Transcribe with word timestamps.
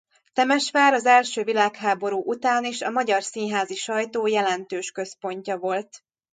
Temesvár 0.33 0.93
az 0.93 1.05
első 1.05 1.43
világháború 1.43 2.21
után 2.23 2.63
is 2.65 2.81
a 2.81 2.89
magyar 2.89 3.23
színházi 3.23 3.75
sajtó 3.75 4.27
jelentős 4.27 4.91
központja 4.91 5.57
volt. 5.57 6.03